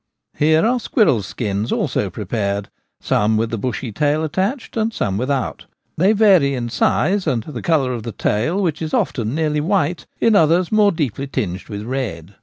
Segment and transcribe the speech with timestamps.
[0.35, 2.69] Here are squirrels' skins also prepared;
[2.99, 4.09] some with 24 The Gamekeeper at Home.
[4.09, 5.65] the bushy tail attached, and some without.
[5.95, 10.07] They vary in size and the colour of the tail, which is often nearly white,
[10.19, 12.33] in others more deeply tinged with red.